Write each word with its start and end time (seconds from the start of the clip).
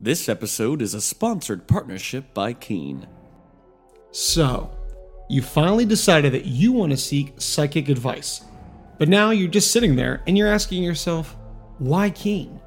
This 0.00 0.28
episode 0.28 0.80
is 0.80 0.94
a 0.94 1.00
sponsored 1.00 1.66
partnership 1.66 2.32
by 2.32 2.52
Keen. 2.52 3.08
So, 4.12 4.70
you 5.28 5.42
finally 5.42 5.84
decided 5.84 6.32
that 6.34 6.44
you 6.44 6.70
want 6.70 6.92
to 6.92 6.96
seek 6.96 7.34
psychic 7.38 7.88
advice. 7.88 8.42
But 8.96 9.08
now 9.08 9.30
you're 9.30 9.48
just 9.50 9.72
sitting 9.72 9.96
there 9.96 10.22
and 10.28 10.38
you're 10.38 10.46
asking 10.46 10.84
yourself, 10.84 11.36
why 11.78 12.10
Keen? 12.10 12.60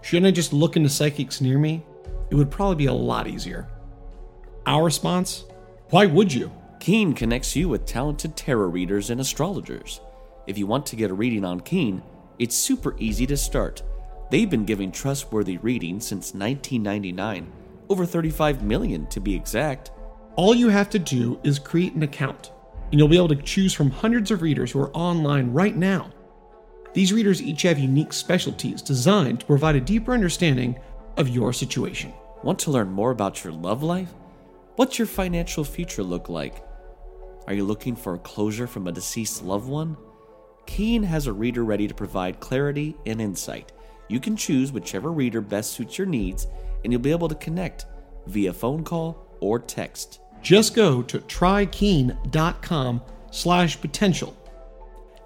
Shouldn't 0.00 0.28
I 0.28 0.30
just 0.30 0.54
look 0.54 0.78
into 0.78 0.88
psychics 0.88 1.42
near 1.42 1.58
me? 1.58 1.84
It 2.30 2.36
would 2.36 2.50
probably 2.50 2.76
be 2.76 2.86
a 2.86 2.92
lot 2.94 3.26
easier. 3.26 3.68
Our 4.64 4.82
response? 4.82 5.44
Why 5.90 6.06
would 6.06 6.32
you? 6.32 6.50
Keen 6.80 7.12
connects 7.12 7.54
you 7.54 7.68
with 7.68 7.84
talented 7.84 8.34
tarot 8.34 8.68
readers 8.68 9.10
and 9.10 9.20
astrologers. 9.20 10.00
If 10.46 10.56
you 10.56 10.66
want 10.66 10.86
to 10.86 10.96
get 10.96 11.10
a 11.10 11.14
reading 11.14 11.44
on 11.44 11.60
Keen, 11.60 12.02
it's 12.38 12.56
super 12.56 12.96
easy 12.98 13.26
to 13.26 13.36
start. 13.36 13.82
They've 14.32 14.48
been 14.48 14.64
giving 14.64 14.90
trustworthy 14.90 15.58
readings 15.58 16.06
since 16.06 16.32
1999, 16.32 17.52
over 17.90 18.06
35 18.06 18.62
million 18.62 19.06
to 19.08 19.20
be 19.20 19.34
exact. 19.34 19.90
All 20.36 20.54
you 20.54 20.70
have 20.70 20.88
to 20.88 20.98
do 20.98 21.38
is 21.44 21.58
create 21.58 21.92
an 21.92 22.02
account, 22.02 22.50
and 22.90 22.98
you'll 22.98 23.08
be 23.08 23.18
able 23.18 23.28
to 23.28 23.36
choose 23.36 23.74
from 23.74 23.90
hundreds 23.90 24.30
of 24.30 24.40
readers 24.40 24.72
who 24.72 24.80
are 24.80 24.96
online 24.96 25.52
right 25.52 25.76
now. 25.76 26.10
These 26.94 27.12
readers 27.12 27.42
each 27.42 27.60
have 27.60 27.78
unique 27.78 28.14
specialties 28.14 28.80
designed 28.80 29.40
to 29.40 29.46
provide 29.46 29.76
a 29.76 29.82
deeper 29.82 30.14
understanding 30.14 30.80
of 31.18 31.28
your 31.28 31.52
situation. 31.52 32.14
Want 32.42 32.58
to 32.60 32.70
learn 32.70 32.90
more 32.90 33.10
about 33.10 33.44
your 33.44 33.52
love 33.52 33.82
life? 33.82 34.14
What's 34.76 34.98
your 34.98 35.08
financial 35.08 35.62
future 35.62 36.02
look 36.02 36.30
like? 36.30 36.64
Are 37.46 37.52
you 37.52 37.64
looking 37.64 37.94
for 37.94 38.14
a 38.14 38.18
closure 38.18 38.66
from 38.66 38.86
a 38.86 38.92
deceased 38.92 39.44
loved 39.44 39.68
one? 39.68 39.94
Keen 40.64 41.02
has 41.02 41.26
a 41.26 41.34
reader 41.34 41.64
ready 41.64 41.86
to 41.86 41.92
provide 41.92 42.40
clarity 42.40 42.96
and 43.04 43.20
insight. 43.20 43.72
You 44.12 44.20
can 44.20 44.36
choose 44.36 44.72
whichever 44.72 45.10
reader 45.10 45.40
best 45.40 45.72
suits 45.72 45.96
your 45.96 46.06
needs, 46.06 46.46
and 46.84 46.92
you'll 46.92 47.00
be 47.00 47.12
able 47.12 47.30
to 47.30 47.34
connect 47.34 47.86
via 48.26 48.52
phone 48.52 48.84
call 48.84 49.26
or 49.40 49.58
text. 49.58 50.20
Just 50.42 50.74
go 50.74 51.02
to 51.04 51.18
trykeen.com 51.18 53.00
slash 53.30 53.80
potential. 53.80 54.36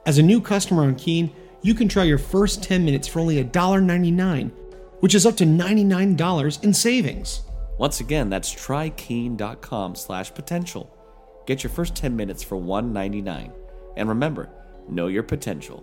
As 0.07 0.19
a 0.19 0.23
new 0.23 0.41
customer 0.41 0.85
on 0.85 0.95
Keen, 0.95 1.33
you 1.63 1.75
can 1.75 1.89
try 1.89 2.05
your 2.05 2.17
first 2.17 2.63
10 2.63 2.85
minutes 2.85 3.09
for 3.09 3.19
only 3.19 3.43
$1.99, 3.43 4.53
which 5.01 5.17
is 5.17 5.27
up 5.27 5.37
to 5.39 5.45
$99 5.45 6.63
in 6.63 6.73
savings. 6.73 7.43
Once 7.79 7.99
again, 7.99 8.31
that's 8.31 8.55
trykeen.com 8.55 9.97
slash 9.97 10.33
potential. 10.33 10.97
Get 11.45 11.65
your 11.65 11.71
first 11.71 11.97
10 11.97 12.15
minutes 12.15 12.45
for 12.45 12.57
$1.99. 12.57 13.51
And 13.97 14.09
remember, 14.09 14.49
know 14.89 15.09
your 15.09 15.25
potential. 15.25 15.83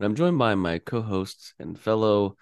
and 0.00 0.06
I'm 0.06 0.14
joined 0.14 0.38
by 0.38 0.54
my 0.54 0.78
co 0.78 1.02
host 1.02 1.52
and 1.58 1.78
fellow 1.78 2.36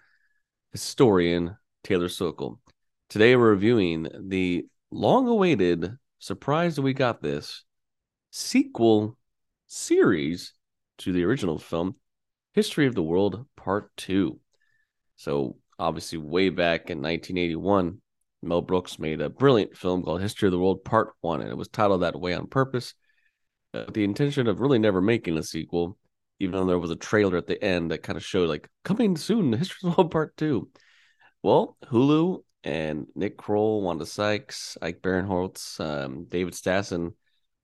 historian, 0.70 1.56
Taylor 1.82 2.08
Sokol. 2.08 2.60
Today 3.08 3.34
we're 3.34 3.50
reviewing 3.50 4.06
the 4.28 4.66
long 4.92 5.26
awaited, 5.26 5.96
surprised 6.20 6.78
we 6.78 6.94
got 6.94 7.20
this, 7.20 7.64
sequel 8.30 9.18
series 9.66 10.52
to 10.98 11.12
the 11.12 11.24
original 11.24 11.58
film, 11.58 11.96
History 12.52 12.86
of 12.86 12.94
the 12.94 13.02
World 13.02 13.44
Part 13.56 13.90
2. 13.96 14.38
So, 15.16 15.56
obviously, 15.80 16.18
way 16.18 16.50
back 16.50 16.90
in 16.90 17.02
1981, 17.02 18.00
Mel 18.40 18.62
Brooks 18.62 19.00
made 19.00 19.20
a 19.20 19.28
brilliant 19.28 19.76
film 19.76 20.04
called 20.04 20.20
History 20.20 20.46
of 20.46 20.52
the 20.52 20.60
World 20.60 20.84
Part 20.84 21.10
1, 21.22 21.40
and 21.40 21.50
it 21.50 21.56
was 21.56 21.66
titled 21.66 22.02
that 22.02 22.20
way 22.20 22.34
on 22.34 22.46
purpose, 22.46 22.94
uh, 23.74 23.82
with 23.86 23.96
the 23.96 24.04
intention 24.04 24.46
of 24.46 24.60
really 24.60 24.78
never 24.78 25.00
making 25.00 25.36
a 25.36 25.42
sequel, 25.42 25.98
even 26.40 26.52
though 26.52 26.66
there 26.66 26.78
was 26.78 26.90
a 26.90 26.96
trailer 26.96 27.36
at 27.36 27.46
the 27.46 27.62
end 27.62 27.90
that 27.90 28.02
kind 28.02 28.16
of 28.16 28.24
showed, 28.24 28.48
like, 28.48 28.68
coming 28.84 29.16
soon, 29.16 29.52
History 29.54 29.88
of 29.88 29.98
World 29.98 30.10
Part 30.10 30.36
2. 30.36 30.68
Well, 31.42 31.76
Hulu 31.86 32.42
and 32.64 33.06
Nick 33.14 33.36
Kroll, 33.36 33.82
Wanda 33.82 34.06
Sykes, 34.06 34.76
Ike 34.82 35.00
Barinholtz, 35.00 35.80
um, 35.80 36.26
David 36.28 36.54
Stassen, 36.54 37.14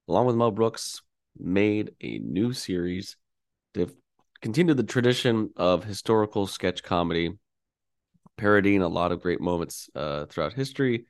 along 0.08 0.26
with 0.26 0.36
Mel 0.36 0.50
Brooks, 0.50 1.02
made 1.36 1.92
a 2.00 2.18
new 2.18 2.52
series 2.52 3.16
to 3.74 3.90
continue 4.40 4.74
the 4.74 4.82
tradition 4.82 5.50
of 5.56 5.84
historical 5.84 6.46
sketch 6.46 6.82
comedy 6.82 7.32
parodying 8.36 8.82
a 8.82 8.88
lot 8.88 9.12
of 9.12 9.22
great 9.22 9.40
moments 9.40 9.88
uh, 9.94 10.26
throughout 10.26 10.52
history. 10.52 11.06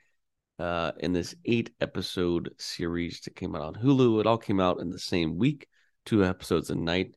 Uh, 0.58 0.92
in 1.00 1.12
this 1.12 1.34
eight 1.46 1.70
episode 1.80 2.54
series 2.58 3.20
that 3.22 3.34
came 3.34 3.56
out 3.56 3.62
on 3.62 3.74
Hulu, 3.74 4.20
it 4.20 4.26
all 4.26 4.38
came 4.38 4.60
out 4.60 4.78
in 4.78 4.88
the 4.88 5.00
same 5.00 5.36
week, 5.36 5.66
two 6.06 6.24
episodes 6.24 6.70
a 6.70 6.76
night, 6.76 7.16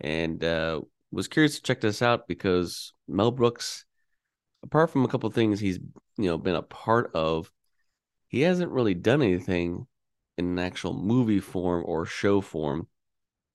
and 0.00 0.42
uh, 0.42 0.80
was 1.10 1.28
curious 1.28 1.56
to 1.56 1.62
check 1.62 1.80
this 1.80 2.02
out 2.02 2.28
because 2.28 2.92
Mel 3.08 3.30
Brooks, 3.30 3.84
apart 4.62 4.90
from 4.90 5.04
a 5.04 5.08
couple 5.08 5.28
of 5.28 5.34
things 5.34 5.60
he's 5.60 5.78
you 6.16 6.26
know 6.26 6.38
been 6.38 6.54
a 6.54 6.62
part 6.62 7.10
of, 7.14 7.50
he 8.28 8.42
hasn't 8.42 8.72
really 8.72 8.94
done 8.94 9.22
anything 9.22 9.86
in 10.38 10.46
an 10.46 10.58
actual 10.58 10.94
movie 10.94 11.40
form 11.40 11.82
or 11.86 12.06
show 12.06 12.40
form. 12.40 12.86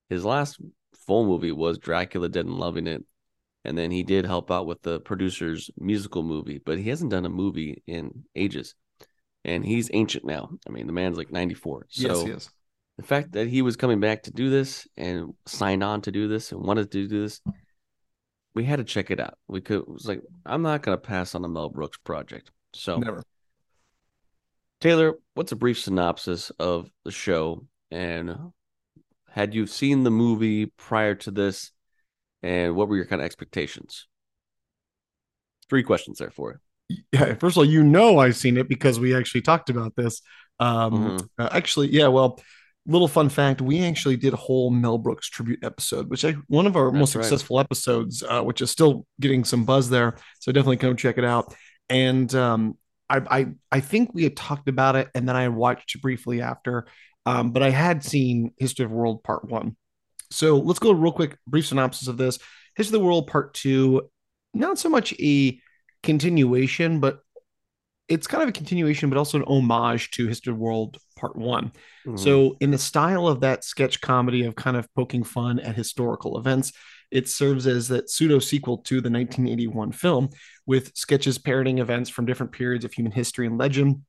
His 0.10 0.24
last 0.24 0.60
full 1.08 1.26
movie 1.26 1.52
was 1.52 1.78
Dracula 1.78 2.30
Dead 2.30 2.46
and 2.46 2.56
Loving 2.56 2.88
It, 2.88 3.04
and 3.64 3.78
then 3.78 3.92
he 3.92 4.04
did 4.04 4.26
help 4.26 4.52
out 4.52 4.68
with 4.68 4.82
the 4.84 5.00
producer's 5.00 5.72
musical 5.78 6.24
movie, 6.24 6.60
but 6.64 6.78
he 6.78 6.90
hasn't 6.90 7.12
done 7.12 7.26
a 7.26 7.30
movie 7.30 7.84
in 7.88 8.24
ages. 8.36 8.76
And 9.44 9.64
he's 9.64 9.92
ancient 9.94 10.26
now. 10.26 10.50
I 10.68 10.72
mean, 10.72 10.88
the 10.88 10.94
man's 10.94 11.18
like 11.18 11.32
94. 11.32 11.88
So 11.90 12.08
yes, 12.08 12.22
he 12.22 12.30
is. 12.32 12.50
The 12.98 13.04
fact 13.04 13.34
that 13.34 13.48
he 13.48 13.62
was 13.62 13.76
coming 13.76 14.00
back 14.00 14.24
to 14.24 14.32
do 14.32 14.50
this 14.50 14.88
and 14.96 15.34
signed 15.46 15.84
on 15.84 16.02
to 16.02 16.12
do 16.12 16.28
this 16.28 16.52
and 16.52 16.62
wanted 16.62 16.92
to 16.92 17.08
do 17.08 17.22
this, 17.22 17.42
we 18.54 18.64
had 18.64 18.78
to 18.78 18.86
check 18.86 19.12
it 19.12 19.20
out. 19.20 19.38
We 19.48 19.62
could 19.62 19.80
it 19.80 19.88
was 19.90 20.08
like, 20.08 20.22
I'm 20.46 20.62
not 20.62 20.82
gonna 20.82 20.98
pass 20.98 21.36
on 21.36 21.42
the 21.42 21.50
Mel 21.50 21.70
Brooks 21.70 21.98
project. 21.98 22.52
So 22.74 22.98
Never. 22.98 23.24
Taylor, 24.82 25.16
what's 25.34 25.52
a 25.52 25.56
brief 25.56 25.80
synopsis 25.80 26.52
of 26.52 26.90
the 27.04 27.12
show? 27.12 27.66
And 27.92 28.52
had 29.30 29.54
you 29.54 29.68
seen 29.68 30.04
the 30.04 30.12
movie 30.12 30.68
prior 30.68 31.16
to 31.16 31.32
this? 31.32 31.72
And 32.44 32.76
what 32.76 32.88
were 32.88 32.96
your 32.96 33.06
kind 33.06 33.22
of 33.22 33.26
expectations? 33.26 34.08
Three 35.70 35.84
questions 35.84 36.20
there 36.20 36.30
for 36.30 36.52
you. 36.90 36.98
Yeah, 37.12 37.34
first 37.36 37.56
of 37.56 37.60
all, 37.60 37.66
you 37.66 37.84
know 37.84 38.20
I've 38.20 38.36
seen 38.36 38.58
it 38.58 38.70
because 38.70 39.00
we 39.00 39.16
actually 39.16 39.42
talked 39.42 39.72
about 39.72 39.96
this. 39.96 40.22
Um, 40.60 40.94
Mhm. 40.94 41.30
uh, 41.40 41.50
actually, 41.52 41.88
yeah. 41.88 42.08
Well, 42.08 42.40
little 42.88 43.08
fun 43.08 43.30
fact: 43.30 43.62
we 43.62 43.84
actually 43.84 44.18
did 44.18 44.34
a 44.34 44.38
whole 44.38 44.70
Mel 44.70 44.98
Brooks 44.98 45.30
tribute 45.30 45.64
episode, 45.64 46.10
which 46.10 46.24
I 46.26 46.36
one 46.48 46.68
of 46.68 46.76
our 46.76 46.92
That's 46.92 47.00
most 47.00 47.16
right. 47.16 47.26
successful 47.26 47.60
episodes, 47.60 48.24
uh, 48.24 48.42
which 48.42 48.62
is 48.62 48.72
still 48.72 49.06
getting 49.20 49.44
some 49.44 49.66
buzz 49.66 49.90
there. 49.90 50.16
So 50.40 50.52
definitely 50.52 50.78
come 50.78 50.96
check 50.96 51.18
it 51.18 51.26
out. 51.26 51.54
And 51.90 52.34
um, 52.36 52.78
I, 53.10 53.18
I 53.30 53.48
I 53.72 53.80
think 53.80 54.14
we 54.14 54.24
had 54.24 54.36
talked 54.36 54.70
about 54.70 54.96
it, 54.96 55.10
and 55.16 55.28
then 55.28 55.36
I 55.36 55.48
watched 55.50 56.02
briefly 56.02 56.42
after. 56.42 56.88
Um, 57.26 57.52
but 57.52 57.64
I 57.64 57.72
had 57.72 58.04
seen 58.04 58.54
History 58.58 58.86
of 58.86 58.92
the 58.92 58.98
World 58.98 59.24
Part 59.24 59.50
One. 59.50 59.76
So 60.32 60.58
let's 60.58 60.80
go 60.80 60.92
real 60.92 61.12
quick, 61.12 61.38
brief 61.48 61.68
synopsis 61.68 62.08
of 62.08 62.18
this. 62.18 62.40
History 62.76 62.96
of 62.98 63.02
the 63.02 63.06
World 63.08 63.28
Part 63.28 63.54
Two, 63.54 64.10
not 64.54 64.78
so 64.78 64.90
much 64.90 65.14
a 65.20 65.60
continuation, 66.04 67.00
but 67.00 67.20
it's 68.08 68.28
kind 68.28 68.44
of 68.44 68.50
a 68.50 68.52
continuation, 68.52 69.10
but 69.10 69.18
also 69.18 69.40
an 69.40 69.46
homage 69.46 70.12
to 70.12 70.28
History 70.28 70.52
of 70.52 70.58
the 70.58 70.64
World 70.64 70.98
Part 71.26 71.36
One. 71.36 71.72
Mhm. 72.06 72.20
So, 72.20 72.56
in 72.60 72.72
the 72.72 72.78
style 72.78 73.28
of 73.28 73.40
that 73.42 73.64
sketch 73.64 74.00
comedy 74.02 74.46
of 74.46 74.56
kind 74.56 74.78
of 74.78 74.88
poking 74.94 75.24
fun 75.24 75.60
at 75.60 75.76
historical 75.76 76.38
events, 76.38 76.72
it 77.12 77.28
serves 77.28 77.66
as 77.66 77.88
that 77.88 78.10
pseudo 78.10 78.40
sequel 78.40 78.80
to 78.80 79.02
the 79.02 79.10
1981 79.10 79.92
film 79.92 80.30
with 80.66 80.92
sketches 80.96 81.38
parroting 81.38 81.80
events 81.80 82.10
from 82.10 82.26
different 82.26 82.52
periods 82.52 82.86
of 82.86 82.94
human 82.94 83.12
history 83.12 83.48
and 83.48 83.58
legend. 83.58 84.04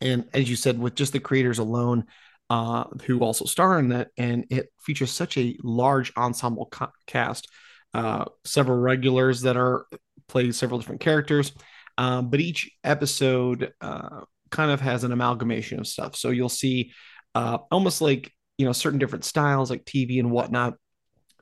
And 0.00 0.24
as 0.34 0.50
you 0.50 0.56
said, 0.56 0.78
with 0.78 0.94
just 0.94 1.12
the 1.12 1.20
creators 1.20 1.58
alone, 1.58 2.04
uh, 2.50 2.84
who 3.04 3.20
also 3.20 3.44
star 3.44 3.78
in 3.78 3.88
that, 3.90 4.08
and 4.16 4.46
it 4.50 4.72
features 4.80 5.10
such 5.10 5.36
a 5.36 5.56
large 5.62 6.12
ensemble 6.16 6.66
ca- 6.66 6.92
cast, 7.06 7.48
uh, 7.94 8.24
several 8.44 8.78
regulars 8.78 9.42
that 9.42 9.56
are 9.56 9.86
play 10.28 10.50
several 10.52 10.78
different 10.80 11.00
characters, 11.00 11.52
um, 11.98 12.30
but 12.30 12.40
each 12.40 12.70
episode 12.84 13.72
uh, 13.80 14.20
kind 14.56 14.70
of 14.70 14.80
has 14.80 15.04
an 15.04 15.12
amalgamation 15.12 15.78
of 15.78 15.86
stuff. 15.86 16.16
So 16.16 16.30
you'll 16.30 16.48
see 16.48 16.92
uh, 17.34 17.58
almost 17.70 18.00
like 18.00 18.32
you 18.56 18.64
know 18.64 18.72
certain 18.72 18.98
different 18.98 19.24
styles 19.24 19.70
like 19.70 19.84
TV 19.84 20.18
and 20.18 20.30
whatnot. 20.30 20.74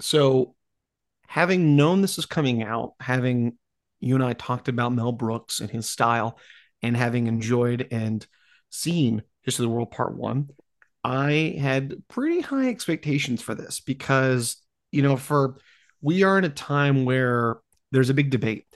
So 0.00 0.56
having 1.28 1.76
known 1.76 2.02
this 2.02 2.18
is 2.18 2.26
coming 2.26 2.64
out, 2.64 2.94
having 3.00 3.56
you 4.00 4.16
and 4.16 4.24
I 4.24 4.32
talked 4.32 4.68
about 4.68 4.92
Mel 4.92 5.12
Brooks 5.12 5.60
and 5.60 5.70
his 5.70 5.88
style 5.88 6.38
and 6.82 6.96
having 6.96 7.28
enjoyed 7.28 7.86
and 7.92 8.26
seen 8.70 9.22
History 9.42 9.64
of 9.64 9.70
the 9.70 9.74
World 9.74 9.92
Part 9.92 10.16
One, 10.16 10.48
I 11.04 11.56
had 11.60 12.02
pretty 12.08 12.40
high 12.40 12.68
expectations 12.68 13.40
for 13.40 13.54
this 13.54 13.78
because, 13.80 14.56
you 14.90 15.02
know, 15.02 15.16
for 15.16 15.58
we 16.02 16.24
are 16.24 16.36
in 16.36 16.44
a 16.44 16.50
time 16.50 17.04
where 17.04 17.58
there's 17.92 18.10
a 18.10 18.14
big 18.14 18.30
debate. 18.30 18.66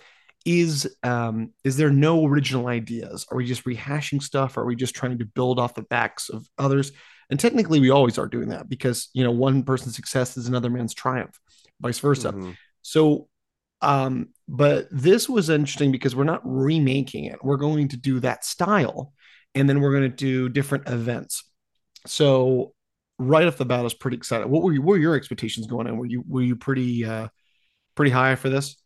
Is 0.45 0.97
um, 1.03 1.53
is 1.65 1.77
there 1.77 1.91
no 1.91 2.27
original 2.27 2.69
ideas? 2.69 3.27
Are 3.31 3.37
we 3.37 3.45
just 3.45 3.65
rehashing 3.65 4.23
stuff? 4.23 4.57
Are 4.57 4.65
we 4.65 4.77
just 4.77 4.95
trying 4.95 5.19
to 5.19 5.25
build 5.25 5.59
off 5.59 5.75
the 5.75 5.83
backs 5.83 6.29
of 6.29 6.47
others? 6.57 6.93
And 7.31 7.39
technically, 7.39 7.81
we 7.81 7.91
always 7.91 8.19
are 8.19 8.27
doing 8.27 8.49
that 8.49 8.69
because 8.69 9.11
you 9.13 9.25
know 9.25 9.31
one 9.31 9.63
person's 9.63 9.97
success 9.97 10.37
is 10.37 10.49
another 10.49 10.71
man's 10.71 10.95
triumph, 10.95 11.39
vice 11.81 11.99
versa. 11.99 12.33
Mm-hmm. 12.33 12.53
So, 12.83 13.29
um, 13.83 14.29
but 14.49 14.89
this 14.91 15.29
was 15.29 15.51
interesting 15.51 15.93
because 15.93 16.17
we're 16.17 16.25
not 16.25 16.41
remaking 16.45 17.25
it. 17.25 17.45
We're 17.45 17.57
going 17.57 17.89
to 17.89 17.97
do 17.97 18.21
that 18.21 18.45
style, 18.45 19.13
and 19.55 19.69
then 19.69 19.81
we're 19.81 19.93
going 19.93 20.11
to 20.11 20.17
do 20.17 20.49
different 20.49 20.89
events. 20.89 21.45
So, 22.07 22.73
right 23.19 23.47
off 23.47 23.59
the 23.59 23.67
bat, 23.67 23.81
I 23.81 23.83
was 23.83 23.95
pretty 23.95 24.17
excited. 24.17 24.49
What 24.49 24.63
were 24.63 24.73
you, 24.73 24.81
what 24.81 24.93
were 24.93 24.99
your 24.99 25.15
expectations 25.15 25.67
going 25.67 25.87
in? 25.87 25.99
Were 25.99 26.07
you 26.07 26.25
were 26.27 26.43
you 26.43 26.57
pretty 26.57 27.05
uh, 27.05 27.29
pretty 27.95 28.13
high 28.13 28.37
for 28.37 28.49
this? 28.49 28.78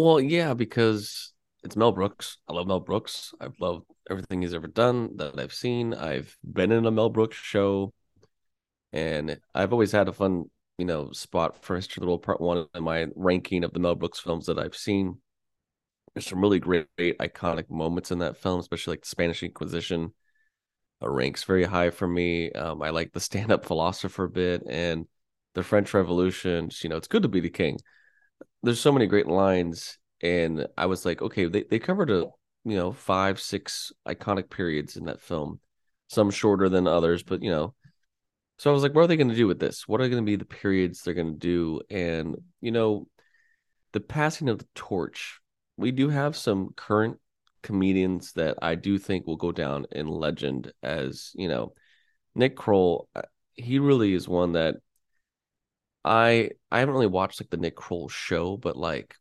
Well, 0.00 0.20
yeah, 0.20 0.54
because 0.54 1.32
it's 1.64 1.74
Mel 1.74 1.90
Brooks. 1.90 2.36
I 2.46 2.52
love 2.52 2.68
Mel 2.68 2.78
Brooks. 2.78 3.34
I've 3.40 3.58
loved 3.58 3.84
everything 4.08 4.42
he's 4.42 4.54
ever 4.54 4.68
done 4.68 5.16
that 5.16 5.36
I've 5.36 5.52
seen. 5.52 5.92
I've 5.92 6.36
been 6.44 6.70
in 6.70 6.86
a 6.86 6.90
Mel 6.92 7.10
Brooks 7.10 7.36
show, 7.36 7.92
and 8.92 9.40
I've 9.56 9.72
always 9.72 9.90
had 9.90 10.06
a 10.06 10.12
fun, 10.12 10.44
you 10.78 10.84
know, 10.84 11.10
spot 11.10 11.64
for 11.64 11.74
History 11.74 12.00
of 12.00 12.02
the 12.02 12.06
World 12.06 12.22
Part 12.22 12.40
One 12.40 12.66
in 12.76 12.84
my 12.84 13.08
ranking 13.16 13.64
of 13.64 13.72
the 13.72 13.80
Mel 13.80 13.96
Brooks 13.96 14.20
films 14.20 14.46
that 14.46 14.56
I've 14.56 14.76
seen. 14.76 15.18
There's 16.14 16.28
some 16.28 16.40
really 16.40 16.60
great, 16.60 16.86
great 16.96 17.18
iconic 17.18 17.68
moments 17.68 18.12
in 18.12 18.20
that 18.20 18.36
film, 18.36 18.60
especially 18.60 18.92
like 18.92 19.02
the 19.02 19.08
Spanish 19.08 19.42
Inquisition. 19.42 20.14
Uh, 21.02 21.08
ranks 21.08 21.42
very 21.42 21.64
high 21.64 21.90
for 21.90 22.06
me. 22.06 22.52
Um, 22.52 22.82
I 22.82 22.90
like 22.90 23.12
the 23.12 23.18
stand-up 23.18 23.66
philosopher 23.66 24.28
bit 24.28 24.62
and 24.68 25.06
the 25.54 25.64
French 25.64 25.92
Revolution. 25.92 26.70
You 26.82 26.90
know, 26.90 26.96
it's 26.96 27.08
good 27.08 27.22
to 27.22 27.28
be 27.28 27.40
the 27.40 27.50
king. 27.50 27.78
There's 28.62 28.80
so 28.80 28.92
many 28.92 29.06
great 29.06 29.26
lines 29.26 29.98
and 30.22 30.66
I 30.76 30.86
was 30.86 31.04
like, 31.04 31.22
okay, 31.22 31.46
they, 31.46 31.64
they 31.64 31.78
covered 31.78 32.10
a 32.10 32.26
you 32.64 32.76
know 32.76 32.92
five 32.92 33.40
six 33.40 33.92
iconic 34.06 34.50
periods 34.50 34.96
in 34.96 35.04
that 35.06 35.20
film, 35.20 35.60
some 36.08 36.30
shorter 36.30 36.68
than 36.68 36.86
others, 36.86 37.22
but 37.22 37.42
you 37.42 37.50
know. 37.50 37.74
So 38.58 38.70
I 38.70 38.72
was 38.74 38.82
like, 38.82 38.92
what 38.92 39.02
are 39.02 39.06
they 39.06 39.16
going 39.16 39.28
to 39.28 39.36
do 39.36 39.46
with 39.46 39.60
this? 39.60 39.86
What 39.86 40.00
are 40.00 40.08
going 40.08 40.22
to 40.22 40.26
be 40.26 40.34
the 40.34 40.44
periods 40.44 41.02
they're 41.02 41.14
going 41.14 41.32
to 41.32 41.38
do? 41.38 41.80
And 41.90 42.36
you 42.60 42.72
know, 42.72 43.06
the 43.92 44.00
passing 44.00 44.48
of 44.48 44.58
the 44.58 44.66
torch. 44.74 45.40
We 45.76 45.92
do 45.92 46.08
have 46.08 46.36
some 46.36 46.70
current 46.74 47.18
comedians 47.62 48.32
that 48.32 48.58
I 48.60 48.74
do 48.74 48.98
think 48.98 49.26
will 49.26 49.36
go 49.36 49.52
down 49.52 49.86
in 49.92 50.08
legend 50.08 50.72
as 50.82 51.30
you 51.36 51.48
know, 51.48 51.74
Nick 52.34 52.56
Kroll. 52.56 53.08
Uh, 53.14 53.22
he 53.54 53.78
really 53.78 54.12
is 54.12 54.28
one 54.28 54.52
that 54.52 54.76
I 56.04 56.50
I 56.70 56.80
haven't 56.80 56.94
really 56.94 57.06
watched 57.06 57.40
like 57.40 57.50
the 57.50 57.56
Nick 57.56 57.76
Kroll 57.76 58.08
show, 58.08 58.56
but 58.56 58.76
like 58.76 59.14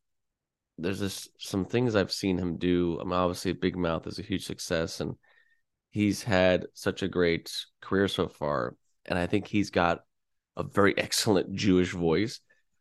there's 0.78 1.00
just 1.00 1.30
some 1.40 1.66
things 1.66 1.96
I've 1.96 2.12
seen 2.12 2.38
him 2.38 2.58
do. 2.58 2.98
I 3.00 3.04
mean, 3.04 3.14
obviously, 3.14 3.54
Big 3.54 3.76
Mouth 3.76 4.08
is 4.08 4.20
a 4.20 4.24
huge 4.24 4.46
success, 4.46 5.02
and 5.02 5.16
he's 5.90 6.24
had 6.24 6.68
such 6.74 7.02
a 7.02 7.08
great 7.08 7.52
career 7.82 8.08
so 8.08 8.28
far. 8.28 8.76
And 9.06 9.18
I 9.18 9.26
think 9.26 9.48
he's 9.48 9.72
got 9.72 10.02
a 10.56 10.64
very 10.64 10.98
excellent 10.98 11.54
Jewish 11.54 11.92
voice. 11.92 12.40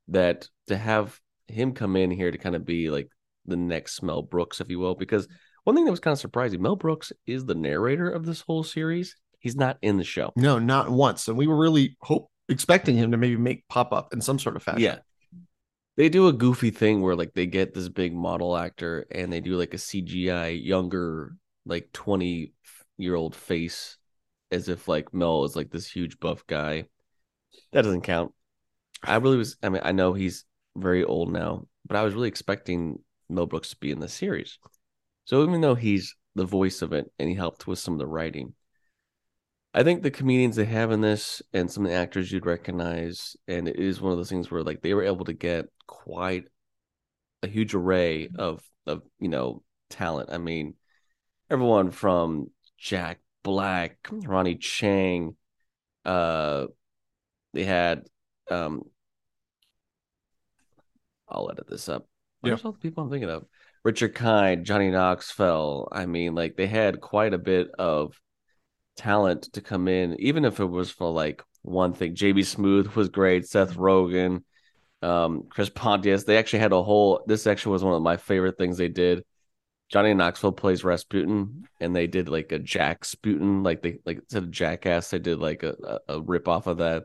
That 0.09 0.49
to 0.69 0.77
have 0.77 1.19
him 1.49 1.73
come 1.73 1.97
in 1.97 2.13
here 2.13 2.31
to 2.31 2.39
kind 2.39 2.55
of 2.55 2.65
be 2.65 2.91
like 2.91 3.09
the 3.45 3.57
next 3.57 4.03
Mel 4.03 4.23
Brooks, 4.23 4.61
if 4.61 4.71
you 4.71 4.79
will, 4.79 4.95
because 4.95 5.27
one 5.65 5.75
thing 5.75 5.85
that 5.85 5.91
was 5.91 5.99
kind 5.99 6.13
of 6.13 6.21
surprising, 6.21 6.63
Mel 6.63 6.77
Brooks 6.77 7.13
is 7.27 7.45
the 7.45 7.57
narrator 7.57 8.09
of 8.09 8.25
this 8.25 8.41
whole 8.43 8.63
series. 8.63 9.17
He's 9.41 9.57
not 9.57 9.79
in 9.83 9.97
the 9.97 10.05
show. 10.05 10.33
No, 10.37 10.61
not 10.61 10.91
once. 10.91 11.27
And 11.27 11.37
we 11.37 11.49
were 11.49 11.57
really 11.57 11.97
hope 12.01 12.31
expecting 12.49 12.97
him 12.97 13.11
to 13.11 13.17
maybe 13.17 13.37
make 13.37 13.67
pop 13.69 13.93
up 13.93 14.13
in 14.13 14.21
some 14.21 14.39
sort 14.39 14.57
of 14.57 14.63
fashion. 14.63 14.81
Yeah 14.81 14.99
they 15.97 16.09
do 16.09 16.29
a 16.29 16.33
goofy 16.33 16.71
thing 16.71 17.01
where 17.01 17.17
like 17.17 17.33
they 17.33 17.47
get 17.47 17.75
this 17.75 17.89
big 17.89 18.15
model 18.15 18.57
actor 18.57 19.07
and 19.11 19.33
they 19.33 19.41
do 19.41 19.57
like 19.57 19.75
a 19.75 19.79
CGI 19.79 20.63
younger 20.63 21.35
like 21.65 21.91
20 21.93 22.53
year 22.99 23.15
old 23.15 23.35
face 23.35 23.97
as 24.51 24.69
if 24.69 24.89
like 24.89 25.13
Mel 25.13 25.45
is 25.45 25.57
like 25.57 25.71
this 25.71 25.91
huge 25.91 26.21
buff 26.21 26.47
guy. 26.47 26.85
That 27.73 27.83
doesn't 27.83 28.03
count. 28.03 28.33
I 29.03 29.17
really 29.17 29.39
was 29.39 29.57
I 29.63 29.71
mean 29.71 29.83
I 29.85 29.93
know 29.93 30.13
he's 30.13 30.45
very 30.77 31.05
old 31.05 31.33
now, 31.33 31.67
but 31.87 31.97
I 31.97 32.03
was 32.03 32.15
really 32.15 32.29
expecting 32.29 32.99
Mel 33.29 33.47
Brooks 33.47 33.71
to 33.71 33.77
be 33.79 33.91
in 33.91 34.01
the 34.01 34.09
series. 34.09 34.59
So 35.25 35.43
even 35.43 35.61
though 35.61 35.75
he's 35.75 36.15
the 36.35 36.45
voice 36.45 36.83
of 36.83 36.93
it 36.93 37.11
and 37.19 37.29
he 37.29 37.35
helped 37.35 37.67
with 37.67 37.79
some 37.79 37.95
of 37.95 37.99
the 37.99 38.07
writing, 38.07 38.55
I 39.77 39.83
think 39.83 40.03
the 40.03 40.11
comedians 40.11 40.57
they 40.57 40.65
have 40.65 40.91
in 40.91 41.03
this 41.03 41.43
and 41.53 41.71
some 41.71 41.85
of 41.85 41.91
the 41.91 41.97
actors 41.97 42.33
you'd 42.33 42.47
recognize, 42.47 43.37
and 43.47 43.69
it 43.69 43.77
is 43.77 44.01
one 44.01 44.11
of 44.11 44.17
those 44.17 44.31
things 44.31 44.51
where 44.51 44.63
like 44.63 44.81
they 44.81 44.95
were 44.95 45.05
able 45.05 45.27
to 45.27 45.35
get 45.35 45.67
quite 45.87 46.47
a 47.43 47.47
huge 47.47 47.75
array 47.75 48.31
of 48.39 48.63
of 48.87 49.03
you 49.19 49.29
know 49.29 49.63
talent. 49.91 50.31
I 50.33 50.39
mean, 50.39 50.77
everyone 51.51 51.91
from 51.91 52.51
Jack 52.79 53.21
Black, 53.43 53.99
Ronny 54.11 54.57
Chieng, 54.57 55.35
uh, 56.07 56.69
they 57.53 57.65
had 57.65 58.05
um, 58.51 58.81
I'll 61.29 61.51
edit 61.51 61.69
this 61.69 61.91
up. 61.91 62.09
Where's 62.41 62.65
all 62.65 62.73
the 62.73 62.79
people 62.79 63.05
I'm 63.05 63.11
thinking 63.11 63.29
of? 63.29 63.45
Richard 63.85 64.15
Kind, 64.15 64.65
Johnny 64.65 64.91
Knoxville. 64.91 65.89
I 65.93 66.07
mean, 66.07 66.35
like 66.35 66.57
they 66.57 66.67
had 66.67 67.03
quite 67.03 67.35
a 67.35 67.39
bit 67.39 67.69
of 67.79 68.19
talent 68.97 69.53
to 69.55 69.61
come 69.61 69.89
in, 69.89 70.19
even 70.21 70.45
if 70.45 70.61
it 70.61 70.67
was 70.67 70.91
for 70.91 71.11
like 71.11 71.43
one 71.63 71.93
thing. 71.93 72.15
JB 72.15 72.41
Smoove 72.41 72.95
was 72.95 73.09
great, 73.09 73.47
Seth 73.47 73.77
Rogen, 73.77 74.43
um, 75.03 75.45
Chris 75.49 75.69
Pontius. 75.69 76.25
They 76.25 76.39
actually 76.39 76.61
had 76.61 76.73
a 76.73 76.83
whole. 76.83 77.23
This 77.27 77.47
actually 77.47 77.73
was 77.73 77.85
one 77.85 77.95
of 77.95 78.03
my 78.03 78.17
favorite 78.17 78.59
things 78.59 78.77
they 78.77 78.89
did. 78.89 79.25
Johnny 79.89 80.15
Knoxville 80.15 80.53
plays 80.53 80.83
Rasputin, 80.85 81.65
and 81.81 81.95
they 81.95 82.07
did 82.07 82.29
like 82.29 82.51
a 82.53 82.59
Jack 82.59 83.05
Sputin, 83.05 83.65
like 83.65 83.83
they 83.83 83.99
like 84.05 84.19
instead 84.19 84.43
of 84.43 84.51
Jackass, 84.51 85.11
they 85.11 85.19
did 85.19 85.39
like 85.39 85.63
a, 85.63 86.01
a, 86.09 86.15
a 86.17 86.21
rip 86.21 86.49
off 86.49 86.67
of 86.67 86.79
that. 86.79 87.05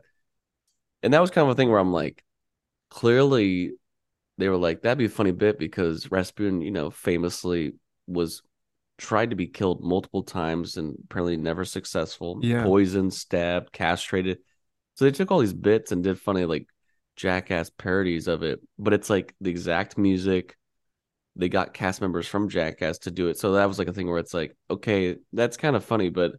And 1.02 1.14
that 1.14 1.20
was 1.20 1.30
kind 1.30 1.46
of 1.46 1.52
a 1.52 1.54
thing 1.54 1.70
where 1.70 1.78
I'm 1.78 1.92
like, 1.92 2.24
clearly, 2.90 3.72
they 4.38 4.48
were 4.48 4.56
like 4.56 4.82
that'd 4.82 4.98
be 4.98 5.04
a 5.04 5.08
funny 5.08 5.32
bit 5.32 5.58
because 5.58 6.10
Rasputin, 6.10 6.60
you 6.60 6.70
know, 6.72 6.90
famously 6.90 7.74
was 8.06 8.42
tried 8.98 9.30
to 9.30 9.36
be 9.36 9.46
killed 9.46 9.82
multiple 9.82 10.22
times 10.22 10.76
and 10.76 10.96
apparently 11.04 11.36
never 11.36 11.64
successful. 11.64 12.38
Yeah. 12.42 12.62
Poisoned, 12.62 13.12
stabbed, 13.12 13.72
castrated. 13.72 14.38
So 14.94 15.04
they 15.04 15.10
took 15.10 15.30
all 15.30 15.40
these 15.40 15.52
bits 15.52 15.92
and 15.92 16.04
did 16.04 16.20
funny 16.20 16.44
like 16.44 16.66
jackass 17.16 17.70
parodies 17.70 18.28
of 18.28 18.42
it, 18.42 18.60
but 18.78 18.92
it's 18.92 19.10
like 19.10 19.34
the 19.40 19.50
exact 19.50 19.98
music. 19.98 20.56
They 21.34 21.48
got 21.48 21.72
cast 21.72 22.02
members 22.02 22.26
from 22.26 22.50
Jackass 22.50 22.98
to 22.98 23.10
do 23.10 23.28
it. 23.28 23.38
So 23.38 23.52
that 23.52 23.66
was 23.66 23.78
like 23.78 23.88
a 23.88 23.92
thing 23.92 24.06
where 24.06 24.18
it's 24.18 24.34
like, 24.34 24.54
okay, 24.70 25.16
that's 25.32 25.56
kind 25.56 25.76
of 25.76 25.84
funny, 25.84 26.10
but 26.10 26.32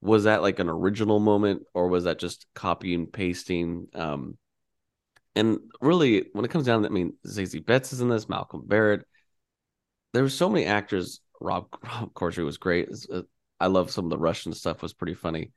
was 0.00 0.24
that 0.24 0.42
like 0.42 0.60
an 0.60 0.68
original 0.68 1.18
moment 1.18 1.62
or 1.74 1.88
was 1.88 2.04
that 2.04 2.20
just 2.20 2.46
copying 2.54 3.06
pasting? 3.08 3.88
Um 3.94 4.38
and 5.34 5.58
really 5.80 6.26
when 6.32 6.44
it 6.44 6.50
comes 6.50 6.66
down 6.66 6.82
to 6.82 6.88
I 6.88 6.92
mean 6.92 7.14
Zazie 7.26 7.64
Beetz 7.64 7.92
is 7.92 8.00
in 8.00 8.08
this, 8.08 8.28
Malcolm 8.28 8.62
Barrett. 8.64 9.04
There 10.12 10.22
were 10.22 10.28
so 10.28 10.48
many 10.48 10.66
actors 10.66 11.20
Rob 11.40 11.68
Rob 11.82 12.12
Corddry 12.14 12.44
was 12.44 12.58
great. 12.58 12.88
Uh, 13.12 13.22
I 13.60 13.66
love 13.66 13.90
some 13.90 14.04
of 14.04 14.10
the 14.10 14.18
Russian 14.18 14.52
stuff 14.52 14.82
was 14.82 14.92
pretty 14.92 15.14
funny. 15.14 15.52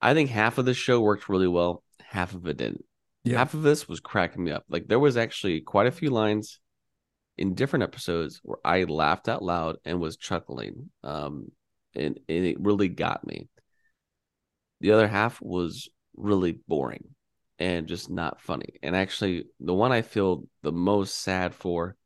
I 0.00 0.14
think 0.14 0.30
half 0.30 0.58
of 0.58 0.64
this 0.64 0.76
show 0.76 1.00
worked 1.00 1.28
really 1.28 1.48
well, 1.48 1.82
half 2.00 2.34
of 2.34 2.46
it 2.46 2.58
didn't. 2.58 2.84
Yeah. 3.24 3.38
Half 3.38 3.54
of 3.54 3.62
this 3.62 3.88
was 3.88 3.98
cracking 3.98 4.44
me 4.44 4.52
up. 4.52 4.64
Like 4.68 4.86
there 4.86 5.00
was 5.00 5.16
actually 5.16 5.60
quite 5.60 5.86
a 5.88 5.92
few 5.92 6.10
lines 6.10 6.60
in 7.36 7.54
different 7.54 7.82
episodes 7.82 8.40
where 8.42 8.58
I 8.64 8.84
laughed 8.84 9.28
out 9.28 9.42
loud 9.42 9.76
and 9.84 10.00
was 10.00 10.16
chuckling. 10.16 10.90
Um, 11.02 11.50
and, 11.94 12.20
and 12.28 12.44
it 12.44 12.60
really 12.60 12.88
got 12.88 13.26
me. 13.26 13.48
The 14.80 14.92
other 14.92 15.08
half 15.08 15.40
was 15.40 15.88
really 16.16 16.52
boring 16.68 17.08
and 17.58 17.86
just 17.86 18.10
not 18.10 18.40
funny. 18.40 18.74
And 18.82 18.94
actually, 18.94 19.46
the 19.58 19.74
one 19.74 19.92
I 19.92 20.02
feel 20.02 20.44
the 20.62 20.72
most 20.72 21.16
sad 21.16 21.54
for 21.54 21.96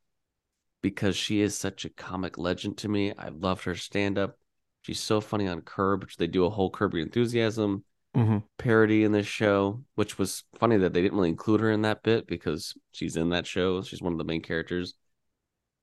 because 0.83 1.17
she 1.17 1.41
is 1.41 1.57
such 1.57 1.85
a 1.85 1.91
comic 1.91 2.39
legend 2.39 2.79
to 2.79 2.89
me. 2.89 3.13
I 3.19 3.29
loved 3.29 3.65
her 3.65 3.75
stand 3.75 4.19
up. 4.19 4.39
She's 4.83 5.01
so 5.01 5.21
funny 5.21 5.47
on 5.47 5.61
Curb, 5.61 6.03
which 6.03 6.17
they 6.17 6.27
do 6.27 6.45
a 6.45 6.51
whole 6.51 6.71
Curb 6.71 6.95
Your 6.95 7.03
Enthusiasm 7.03 7.85
mm-hmm. 8.17 8.39
parody 8.59 9.05
in 9.05 9.13
this 9.13 9.27
show, 9.27 9.83
which 9.95 10.19
was 10.19 10.45
funny 10.59 10.79
that 10.79 10.93
they 10.93 11.03
didn't 11.03 11.17
really 11.17 11.29
include 11.29 11.61
her 11.61 11.71
in 11.71 11.83
that 11.83 12.03
bit 12.03 12.27
because 12.27 12.75
she's 12.93 13.17
in 13.17 13.31
that 13.31 13.47
show. 13.47 13.83
She's 13.83 14.03
one 14.03 14.13
of 14.13 14.19
the 14.19 14.25
main 14.25 14.43
characters. 14.43 14.95